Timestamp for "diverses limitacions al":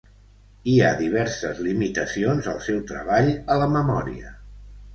1.01-2.59